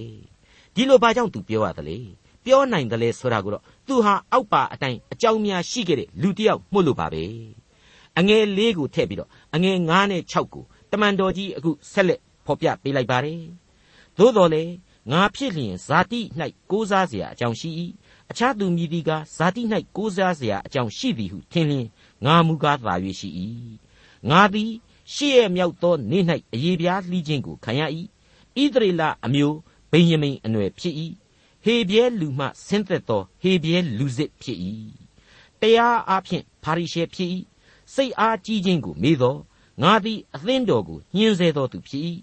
[0.75, 1.99] ဒီလိုဘာကြောင့်သူပြောရသလဲ
[2.45, 7.25] ပြောနိုင်တယ်လေဆိုတာကိုတော့သူဟာအောက်ပါအတိုင်းအကြောင်းများရှိခဲ့တဲ့လူတစ်ယောက်မှုလို့ပါပဲ
[8.20, 13.41] အငယ်လေးကိုထည့်ပြီးတော့အငယ်9နဲ့6ကိုတမန်တော်ကြီးအခုဆက်လက်ဖော်ပြပေးလိုက်ပါတယ်
[14.18, 14.63] သို့တော်လေ
[15.12, 16.22] ငါဖြစ်လျင်ဇာတိ၌
[16.72, 17.70] ကိုးစားเสียအကြောင်းရှိ၏
[18.32, 19.63] အခြားသူမည်သည်ကဇာတိ၌
[19.96, 21.88] ကိုးစားเสียအကြောင်းရှိသည်ဟုထင်လျင်
[22.25, 23.29] ငါမူကားသာ၍ရှိ၏
[24.29, 24.72] ငါသည်
[25.13, 27.82] ရှေ့ရမြောက်သောနေ့၌အယေပြားလှီးခြင်းကိုခံရ၏
[28.62, 29.58] ဣသရေလအမျိုး
[29.91, 30.96] ဗိယမိန်အနွယ်ဖြစ်၏
[31.63, 34.58] ဟေပြဲလူမှဆင်းသက်သောဟေပြဲလူစစ်ဖြစ်၏
[35.62, 37.29] တရားအားဖြင့်ဖာရိရှဲဖြစ်၏
[37.95, 39.37] စိတ်အားကြီးခြင်းကိုမေးသော
[39.83, 42.03] ငါသည်အသင်းတော်ကိုညှင်းဆဲသောသူဖြစ်၏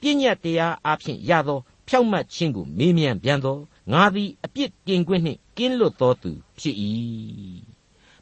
[0.00, 3.56] ပြည့်ညတ်တရားအားဖြင့်ရသောဖြောက်မှတ်ခြင်းကိုမေးမြန်းပြန်သော
[3.92, 6.76] ငါသည်အပြစ်တင်ခွင့်နှင့်ကင်းလွတ်သောသူဖြစ်၏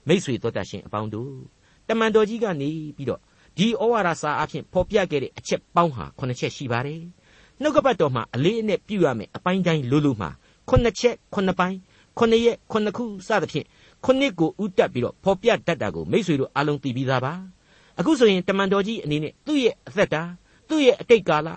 [0.06, 1.32] မိษွေတော်တတ်ရှင်အပေါင်းတို့
[1.88, 3.20] တမန်တော်ကြီးကနေပြီးတော့
[3.56, 7.02] ဒီဩဝါဒစာအဖြစ်ဖော်ပြခဲ့တဲ့အချက်ပေါင်းဟာ9ချက်ရှိပါတယ်
[7.60, 10.30] နှုတ်ကပတ်တော်မှာအလေးအနက်ပြုရမယ်အပိုင်းတိုင်းလိုလိုမှာ
[10.70, 11.76] 9ချက်9ပိုင်း
[12.18, 13.66] 9ရက်9ခုစသဖြင့်
[14.04, 17.34] ခုနှစ်ကိုဥတက်ပြီးတော့ဖော်ပြတတ်တာကိုမိษွေတို့အားလုံးသိပြီးသားပါ
[17.98, 20.22] အခုဆိုရင်တမန်တော်ကြီးအနေနဲ့သူ့ရဲ့အသက်တာ
[20.68, 21.48] သူ့ရဲ့အတိတ်ကာလ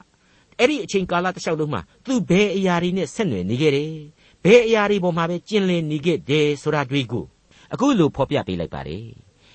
[0.60, 3.92] အဲ့ဒီအချိန်ကာလတစ်လျှောက်လုံးမှာသူဘယ်အရာတွေနဲ့ဆက်နွယ်နေခဲ့တယ်
[4.44, 7.26] ဘယ်အရာတွေပေါ်မှာပဲကျင်လည်နေခဲ့တယ်ဆိုတာတွေ့ကို
[7.74, 9.06] အခုလိုဖော်ပြပေးလိုက်ပါတယ်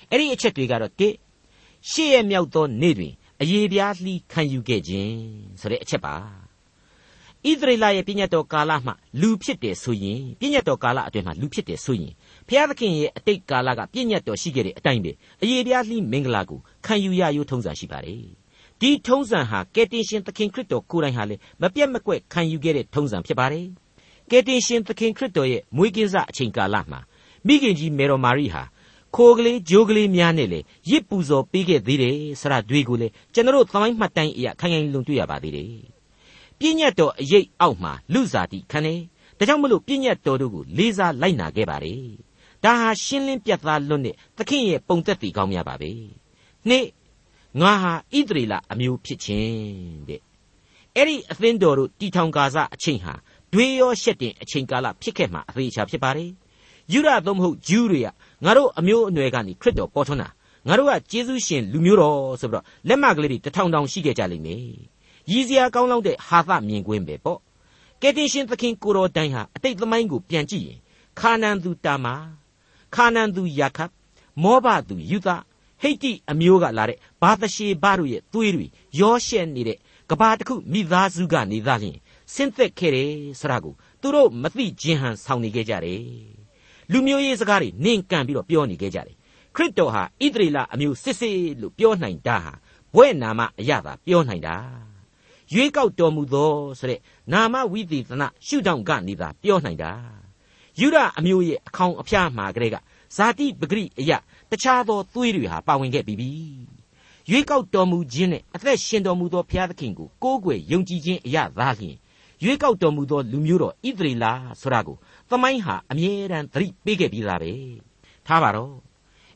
[0.09, 1.13] အဲ့ဒီအချက်တွေကတော့တစ်
[1.89, 5.15] ရှေ့ရမြောက်သောနေ့တွင်အယေပြားလှီးခံယူခဲ့ခြင်း
[5.59, 6.15] ဆိုတဲ့အချက်ပါ
[7.47, 12.13] ဣသရေလရဲ့ပြည့်ညတ်တော်ကာလမှာလူဖြစ်တယ်ဆိုရင်ပြည့်ညတ်တော်ကာလအတွင်းမှာလူဖြစ်တယ်ဆိုရင်
[12.49, 15.11] ဘုရားသခင်ရဲ့အတိတ်ကာလကပြည့်ညတ်တော်ရှိခဲ့တဲ့အတိုင်းပဲ
[15.43, 18.23] အယေပြားလှီးမင်္ဂလာကိုခံယူရရိုးထုံးစံရှိပါတယ်
[18.81, 23.65] ဒီထုံးစံဟာကယ်တင်ရှင်သခင်ခရစ်တော်ကိုယ်တိုင်ဟာလေမပြတ်မကွက်ခံယူခဲ့တဲ့ထုံးစံဖြစ်ပါတယ်
[24.31, 26.99] ကယ်တင်ရှင်သခင်ခရစ်တော်ရဲ့မွေးကင်းစအချိန်ကာလမှာ
[27.47, 28.63] မိခင်ကြီးမေတော်မာရိဟာ
[29.15, 30.59] ခိုးကလေးဂျိုးကလေးများနဲ့လေ
[30.89, 35.71] ရစ်ပူဇော်ပေးခဲ့သေးတယ်ဆရာတွေကိုလေကျွန်တော်တို့သမိုင်းမှတ်တိုင်အရာခိုင်ခိုင်လုံတွေ့ရပါသေးတယ်
[36.59, 38.99] ပြည့်ညတ်တော်အရေးအောက်မှာလူစားတိခံတယ်
[39.37, 42.28] ဒါကြောင့်မလို့ပြည့်ညတ်တော်တို့ကိုလေးစားလိုက်နာခဲ့ပါတယ်
[42.63, 45.91] ဒါဟာရှင်းလင်းပြတ်သားလွတ်တဲ့သခင်ရဲ့ပုံသက်တည်ကောင်းများပါပဲ
[46.69, 46.85] နှစ်
[47.61, 50.21] ငါဟာဣသရေလအမျိုးဖြစ်ခြင်းတဲ့
[50.95, 53.13] အဲ့ဒီအသင်းတော်တို့တီထောင်ကာစအချိန်ဟာ
[53.53, 56.31] ဒွေရောရှက်တင်အချိန်ကာလဖြစ်ခဲ့မှာအသေးချာဖြစ်ပါတယ်
[56.93, 58.07] ယူရသုံးမဟုတ်ဂျူးတွေက
[58.45, 60.29] ငါတို့အမျိုးအနွယ်ကနေခရစ်တော်ပေါ်ထွန်းတာ
[60.67, 64.63] ငါတို့ကကျေးဇူးရှင်လူမျိုးတော်ဆိုပြီးတော့လက်မကလေးတွေတထောင်တောင်ရှိခဲ့ကြလိမ့်မယ်
[65.31, 67.39] ရည်စရာကောင်းလောက်တဲ့ဟာသမြင်ကွင်းပဲပေါ့
[68.01, 70.79] ကယ်တင်ရှင်သခင်ကိုတော်တိုင်ဟာအတိတ်သမိုင်းကိုပြန်ကြည့်ရင်
[71.19, 72.15] ခါနန်သူတာမာ
[72.95, 73.91] ခါနန်သူယာခတ်
[74.43, 75.29] မောဘသူယူသ
[75.81, 78.65] ဟိတ်တိအမျိုးကလာတဲ့ဘာသရှေဘတို့ရဲ့သွေးတွေ
[78.99, 79.77] ရောရှက်နေတဲ့
[80.09, 81.97] ကဘာတစ်ခုမိသားစုကနေသားလျင်
[82.33, 86.03] ဆင်းသက်ခဲ့တယ်ဆရာကိုသူတို့မသိခြင်းဟန်ဆောင်နေခဲ့ကြတယ်
[86.91, 89.15] လူမျိုးရေးစကားတွေနင့်ကန်ပြီးတော့ပြောနေခဲ့ကြတယ်
[89.55, 92.53] ခရစ်တော်ဟာဣသရေလအမျိုးစစ်စစ်လို့ပြောနိုင်တာဟာ
[92.93, 94.55] ဘွဲ့နာမအရသာပြောနိုင်တာ
[95.53, 96.99] ရွေးကောက်တော်မူသောဆိုတဲ့
[97.31, 99.91] နာမဝိသေသနရှုထောင့်ကနေသာပြောနိုင်တာ
[100.79, 102.75] ယူရအမျိုးရဲ့အခေါင်အဖျားမှာကလေးက
[103.15, 104.11] ဇာတိပဂရိအယ
[104.51, 106.31] တခြားသောသွေးတွေဟာပါဝင်ခဲ့ပြီးပြီ
[107.29, 111.95] ရွေးကောက်တော်မူခြင်းနဲ့အသက်ရှင်တော်မူသောဘုရားသခင်ကိုကိုးကွယ်ယုံကြည်ခြင်းအရာသာလျှင်
[112.43, 114.25] ရွေးကောက်တော်မူသောလူမျိုးတော်ဣသရေလ
[114.61, 114.97] ဆိုတာကို
[115.29, 117.51] သမိုင်းဟာအမြဲတမ်းသတိပေးခဲ့ပြီးသားပဲ
[118.27, 118.73] ထားပါတော့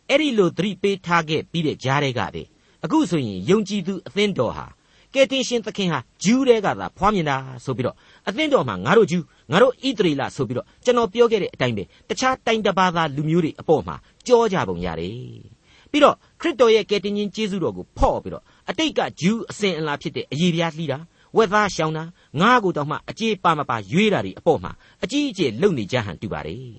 [0.10, 2.44] အဲ့ဒီလိုသတိပေးထားခဲ့ပြီးတဲ့ကြားတွေကပဲ
[2.84, 4.66] အခုဆိုရင်ယုံကြည်သူအသင်းတော်ဟာ
[5.14, 7.96] ကယ်တင်ရှင်သခင်ဟာဂျူးတွေကသာဖွားမြင်တာဆိုပြီးတော့
[8.28, 13.96] အသင်းတော်မှာငါတို့ဂျူးငါတို့ဣသရေလဆိုပြီးတော့ကျွန်တော်ပြောခဲ့တဲ့အတိုင်းပဲတခြားတိုင်တပါးသားလူမျိုးတွေအပေါ်မှာ
[14.28, 15.18] ကြောကြပုံရတယ်
[15.92, 20.98] ပြီးတော့ခရစ်တော်ရဲ့ကယ်တင်ရှင်ယေရှုတော်ကိုဖော့ပြီးတော့အတိတ်ကဂျူးအစဉ်အလာဖြစ်တဲ့အရေးပြားလှီးတာ
[21.38, 22.04] ဝက်သားရှောင်းတာ
[22.42, 24.72] ငါးကိုတောင်မှအကြေးပါမပါရွေးတာတွေအပေါ်မှာ
[25.04, 26.74] အကြီးအကျယ်လုံနေကြဟန်တူပါတယ်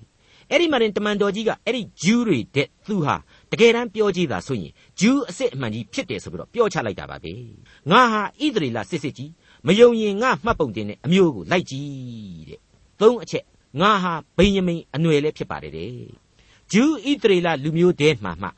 [0.51, 3.15] အဲ့ဒီမှာရင်တမန်တော်ကြီးကအဲ့ဒီဂျူးတွေတဲ့သူဟာ
[3.51, 7.33] တကယ်တမ်းပြောကြည့်တာဆိုရင်ဂျူးအစ်စ်အမှန်ကြီးဖြစ်တယ်ဆိုပြီးတော့ပြောချလိုက်တာပါပဲ
[7.91, 9.31] ငါဟာဣသရေလစစ်စစ်ကြီး
[9.65, 12.59] မယုံရင်ငါမှတ်ပုံတင်တဲ့အမျိုးကိုလိုက်ကြည့်တဲ့
[13.01, 13.45] သုံးအချက်
[13.81, 15.91] ငါဟာဗိယမိန်အနွယ်လည်းဖြစ်ပါတယ်တဲ့
[16.71, 18.49] ဂျူးဣသရေလလူမျိုးတည်းမှာမှ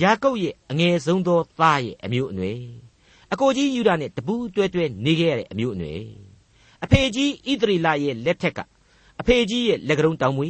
[0.00, 2.60] ယာကုပ်ရဲ့အငယ်ဆုံးသောသားရဲ့အမျိုးအနွယ်
[3.32, 6.02] အကိုကြီးယူဒနဲ့တပူးတွဲတွဲနေခဲ့ရတဲ့အမျိုးအနွယ်
[6.84, 8.58] အဖေကြီးဣသရေလရဲ့လက်ထက်က
[9.20, 10.48] အဖေကြီးရဲ့လက်ကရုံတောင်မွေ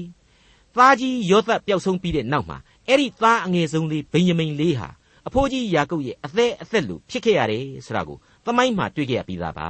[0.74, 4.88] သားကြီးယောသပျောက်ဆုံးပြီးတဲ့နောက်မှာ အဲ့ဒီသားအငယ်ဆုံးလေးဗိယမိန်လေးဟာ
[5.28, 9.68] အဖိုးကြီးယာကုပ်ရဲ့အသက်အသက်လို့ဖြစ်ခဲ့ရတယ်ဆိုတာကိုသမိုင်းမှာတွေ့ခဲ့ရပြီးသားပါ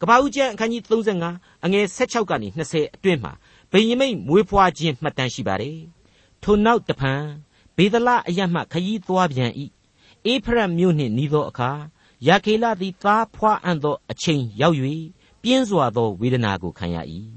[0.00, 3.32] ကပ္ပဦးကျမ်းအခန်းကြီး35အငယ်16ကနေ20အတွင်းမှာ
[3.72, 5.78] ဗိယမိန်မွေးဖွားခြင်းမှတ်တမ်းရှိပါတယ်
[6.42, 7.22] ထိုနောက်တဖန်
[7.76, 9.52] ဘေဒလအရမှခยีသွားပြန်၏
[10.26, 11.70] အေဖရတ်မြို့နှင့်နီးသောအခါ
[12.26, 14.76] ယာခေလသည်သားဖွားအံ့သောအချိန်ရောက်၍
[15.42, 16.96] ပြင်းစွာသောဝေဒနာကိုခံရ၏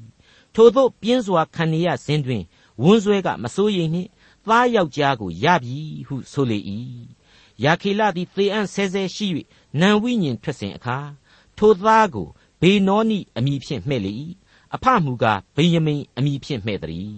[0.55, 2.43] ထိုသို့ပြင်းစွာခံရစဉ်တွင်
[2.83, 4.09] ဝန်းဆွဲကမစိုးရိမ်နှင့်
[4.47, 6.59] သားယောက်ျားကိုရပြီဟုဆိုလေ၏
[7.63, 9.27] ယာခေလသည်သေအံ့ဆဲဆဲရှိ၍
[9.79, 10.97] နံဝိညာဉ်ထွက်စဉ်အခါ
[11.57, 12.27] ထိုသားကို
[12.61, 14.13] ဘေနောနိအမည်ဖြင့်မှဲ့လေ၏
[14.75, 17.17] အဖမူကားဗိယမိန်အမည်ဖြင့်မှဲ့သည်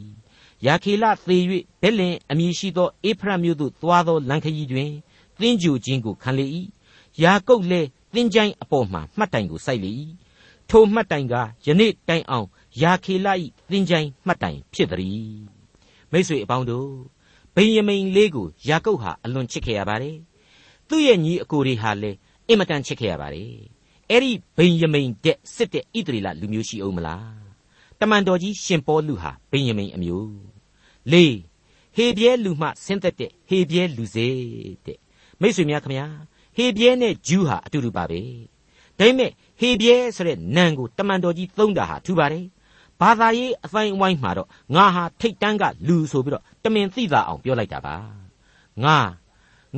[0.66, 1.38] ယာခေလသေ၍
[1.82, 4.92] ဘဲလင်အမည်ရှိသောအေဖရမြို့သို့သွားသောလမ်းခရီးတွင်
[5.40, 6.46] သင်ကြူခြင်းကိုခံလေ၏
[7.22, 9.92] ယာကုပ်လည်းသင်ချိုင်းအပေါ်မှမှတ်တိုင်ကိုစိုက်လေ၏
[10.70, 11.34] ထိုမှတ်တိုင်က
[11.66, 12.48] ယနေ့တိုင်အောင်
[12.82, 13.28] ယာခေလ၏
[13.70, 15.56] သင်ချိုင်းမှတ်တိုင်ဖြစ်သည်
[16.12, 17.15] မိတ်ဆွေအပေါင်းတို့
[17.56, 20.18] ဗိယမိန်လေးကိုယာကုပ်ဟာအလွန်ချစ်ခဲ့ရပါတယ်
[20.90, 23.52] သူ့ရဲ့ညီအကိုတွေဟာလည်းအင်မတန်ချစ်ခဲ့ရပါတယ်
[24.10, 27.46] အဲ့ဒီဗိယမိန်တဲ့စစ်တဲ့ဣသရေလလူမျိုးရှိအောင်မလား
[28.00, 30.36] တမန်တော်ကြီးရှင်ပေါလုဟာဗိယမိန်အမျိုး
[31.12, 31.36] လေး
[31.96, 34.28] ဟေပြဲလူမှဆင်းသက်တဲ့ဟေပြဲလူစေ
[34.86, 35.00] တဲ့
[35.42, 36.06] မိတ်ဆွေများခမညာ
[36.56, 38.22] ဟေပြဲနဲ့ဂျူးဟာအတူတူပါပဲ
[38.98, 42.46] ဒါပေမဲ့ဟေပြဲဆိုတဲ့နံကိုတမန်တော်ကြီးသုံးတာဟာထူပါတယ်
[43.02, 47.96] ဘာသာရေးအတိုင်းအဝိုင်းမှာတော့ငါဟာထိတ်တန်းကလူဆိုပြီးတော့တမင်သိတာအောင်ပြောလိုက်တာပါ
[48.84, 48.98] ငါ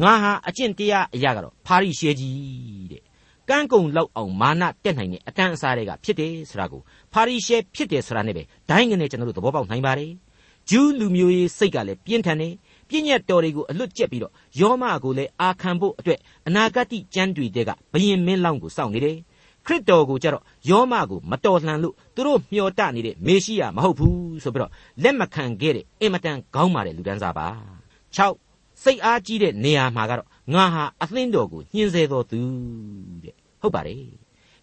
[0.02, 3.04] ငါဟာအကျင့်တရားအရာကတော့ဖာရိရှဲကြီးတဲ့
[3.50, 6.82] ကန်းကုံလောက်အောင်မာနတက်နိုင်တဲ့အတန်းအစားတွေကဖြစ်တယ်ဆိုတာကို
[7.14, 10.12] ဖာရိရှဲဖြစ်တယ်ဆိုတာနဲ့ပဲဒိုင်းငနဲ့ကျွန်တော်တို့သဘောပေါက်နိုင်ပါတယ်
[10.70, 12.54] ဂျူးလူမျိုးရေးစိတ်ကလည်းပြင်းထန်တယ်
[12.90, 19.18] ပြည့်ညက်တော်တွေကိုအလွတ်ကျက်ပြီးတော့ယောမကိုလည်းအာခံဖို့အတွက်အနာဂတ်ကျမ်းတွေတဲကဘယင်မင်းလောင်းကိုစောင့်နေတယ်
[19.68, 24.72] ခရစ်တော်ကိုကြတော့ယောမကိုမတော်လှန်လို့သူတို့မျှော်တနေတဲ့မေရှိယမဟုတ်ဘူးဆိုပြီးတော့
[25.04, 27.48] လက်မခံခဲ့တဲ့အင်မတန်ခေါင်းမာတဲ့လူဒန်းစားပါ
[28.16, 32.40] 6စိတ်အားကြီးတဲ့နေရာမှာကတော့ငါဟာအသင်းတော်ကိုညှင်းဆဲတော်သူ
[33.24, 34.02] တဲ့ဟုတ်ပါတယ်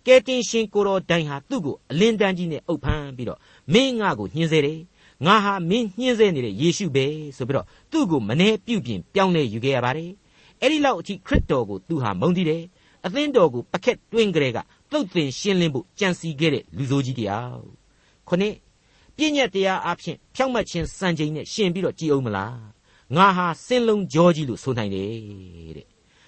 [0.07, 3.38] ကဲတင်ရှင်ကိုတော်တိုင်ဟာသူ့ကိုအလင်းတန်းကြီးနဲ့အုပ်ဖမ်းပြီးတော့
[3.73, 4.81] မင်းငါကိုညှင်းဆဲတယ်
[5.27, 10.11] ငါဟာမင်းညှင်းဆဲနေတဲ့ယေရှုပဲဆိုပြီးတော့သူ့ကိုမနှဲပြုတ်ပြင်ပြောင်းလဲယူခဲ့ရပါတယ်
[10.61, 12.62] အဲ့ဒီလောက်အထိခရစ်တော်ကိုသူဟာမုန်းတည်တယ်
[13.07, 14.59] အသင်းတော်ကိုပကက်တွင်းကြဲက
[14.95, 17.65] တုတ်တင်ရှင်းလင်းဖို့ကြံစီခဲ့တဲ့လူဆိုးကြီးတယောက်
[18.29, 18.55] ခုနှစ်
[19.17, 22.59] ပြည့်ညက်တရားအဖြစ်ဖြောင့်မတ်ခြင်းစံချိန်နဲ့ရှင်ပြီးတော့ကြည်အောင်မလား
[23.17, 25.11] ငါဟာစင်းလုံးကြောကြီးလို့ဆိုနိုင်တယ်
[25.77, 25.87] တဲ့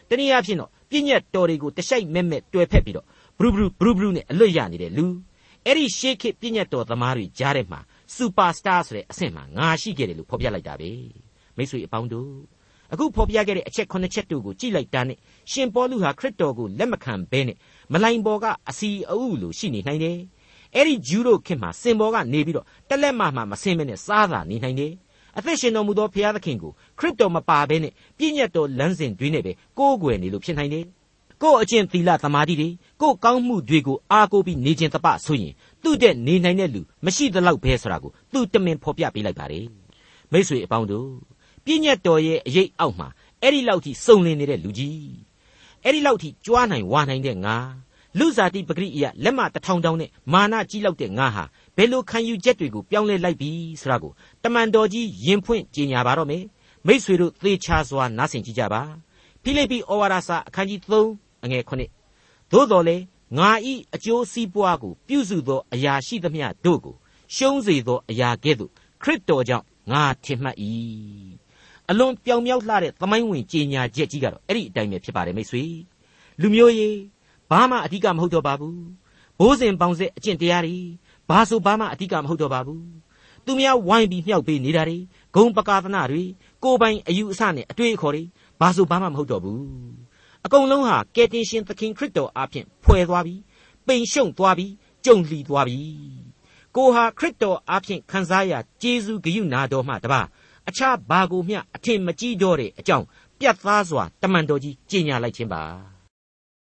[0.09, 3.07] တနည်းအားဖြင့်တော့ပြည့်ညက်တော်တွေကိုတစိုက်မဲ့မဲ့တွေ့ဖက်ပြီးတော့
[3.39, 5.07] ဘရူဘရူဘရူဘရူနဲ့အလွတ်ရနေတဲ့လူ
[5.67, 7.81] အဲ့ဒီရှေးခေတ်ပြည့်ညက်တော်သမားတွေကြားထဲမှာ
[8.15, 10.91] စူပါစတာဆိုတဲ့အဆင့်မှာငါရှိခဲ့တယ်လို့ဖော်ပြလိုက်တာပဲ
[11.57, 12.33] မိတ်ဆွေအပေါင်းတို့
[12.93, 15.19] အခုဖော်ပြခဲ့တဲ့အချက်9ချက်တို့ကိုကြည့်လိုက်တာနဲ့
[15.53, 17.57] ရှင်ပေါလုဟာခရစ်တော်ကိုလက်မခံဘဲနဲ့
[17.93, 20.19] မလိုင်ဘော်ကအစီအဥလိုရှိနေနိုင်တယ်
[20.75, 24.93] အဲ့ဒီဂျူးတို့ခင်မှာစင်ဘော်ကနေပြီးတော့တက်လက်မှမှမစင်မနဲ့စားသာနေနိုင်တယ်
[25.39, 30.85] အသက်ရှင်တော်မူသောဘုရားသခင်ကိုခရစ်တော်မပါဘဲနဲ့ပြည့်ညတ်တော်လမ်းစဉ်တွေနဲ့ပဲကိုးကွယ်နေလို့ဖြစ်နိုင်တယ်
[31.43, 32.69] ကို့အကျင့်သီလသမာဓိတွေ
[33.03, 39.67] ကို့ကောင်းမှုတွေကိုအားကိုးပြီးနေခြင်းတပဆိုရင်သူ့တဲ့နေနိုင်တဲ့လူမရှိသလောက်ပဲဆိုတာကိုသူတမင်ဖော်ပြပေးလိုက်ပါတယ်
[40.33, 41.09] မိษွေအပေါင်းတို့
[41.65, 43.09] ပြည့်ညတ်တော်ရဲ့အရေးအောက်မှာ
[43.43, 45.26] အဲ့ဒီလောက်ထိစုံလင်နေတဲ့လူကြီး
[45.87, 47.57] အဲ့ဒီလောက်ထိကြွားနိုင်ဝါနိုင်တဲ့ငါ
[48.19, 51.45] လူစားတိပဂရိအယလက်မတထောင်တောင်းနဲ့မာနကြီးလောက်တဲ့ငါဟာ
[51.77, 56.45] ဘယ်လိုခံယူချက်တွေကိုပြောင်းလဲလိုက်ပြီဆိုတာကိုတမန်တော်ကြီးယင်ဖွင့်ကြေညာပါတော့မယ်
[56.87, 58.83] မိษွေတို့သေချာစွာနားဆင်ကြကြပါ
[59.43, 60.81] ဖိလိပ္ပိဩဝါဒစာအခန်းကြီး
[61.13, 62.97] 3အငယ်9သို့တော်လေ
[63.39, 66.95] ငါဤအကျိုးစီးပွားကိုပြုစုသောအရာရှိသမျှတို့ကို
[67.35, 68.71] ရှုံးစေသောအရာကဲ့သို့
[69.03, 70.57] ခရစ်တော်ကြောင့်ငါထင်မှတ်၏
[71.91, 75.63] အလွန်ပြောင်မြောက်လှတဲ့သမိုင်းဝင်ကြေညာချက်ကြီးကတော့အဲ့ဒီအတိုင်းပဲဖြစ်ပါတယ်မိတ်ဆွေ
[76.41, 76.99] လူမျိုးရေး
[77.51, 78.81] ဘာမှအဓိကမဟုတ်တော့ပါဘူး
[79.39, 80.77] ဘိုးစဉ်ပေါင်းဆက်အကျင့်တရားတွေ
[81.29, 82.85] ဘာဆိုဘာမှအဓိကမဟုတ်တော့ပါဘူး
[83.45, 84.99] သူများဝိုင်းပြီးမြှောက်ပေးနေတာတွေ
[85.35, 86.23] ဂုံပကာသနာတွေ
[86.65, 88.23] ကိုယ်ပိုင်အယူအဆနဲ့အတွေ့အခေါ်တွေ
[88.61, 89.63] ဘာဆိုဘာမှမဟုတ်တော့ဘူး
[90.45, 93.35] အကုန်လုံးဟာကယ်တင်ရှင်သခင်ခရစ်တော်အားဖြင့်ဖွဲ့သွားပြီ
[93.87, 94.67] ပိန်ရှုံသွားပြီ
[95.05, 95.79] ကြုံလီသွားပြီ
[96.77, 100.21] ကိုဟာခရစ်တော်အားဖြင့်ခံစားရကျေးဇူးဂရုနာတော်မှတပါ
[100.69, 103.07] အခြားဘာကိုမျှအထင်မကြီးတော့တဲ့အကြောင်း
[103.39, 105.65] ပြတ်သားစွာတမန်တော်ကြီးကြေညာလိုက်ခြင်းပါ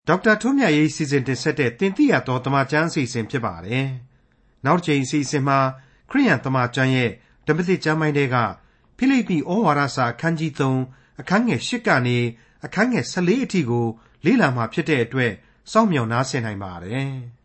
[0.07, 3.85] ဒေါက်တာထွန်းမြတ်ရေးစီစဉ်တင်ဆက်တဲ့တင်ပြရတော်တမချန်းအစီအစဉ်ဖြစ်ပါတယ်
[4.65, 5.59] နောက်တစ်ချိန်အစီအစဉ်မှာ
[6.09, 7.11] ခရိယန်တမချန်းရဲ့
[7.47, 8.35] ဓမ္မသစ်ကျမ်းပိုင်းတွေက
[8.97, 12.17] ဖိလိပ္ပိဩဝါဒစာအခန်းကြီး3အခန်းငယ်8ကနေ
[12.65, 13.85] အခန်းငယ်14အထိကို
[14.25, 15.31] လေ့လာမှာဖြစ်တဲ့အတွက်
[15.71, 17.11] စောင့်မျှော်နားဆင်နိုင်ပါတယ်။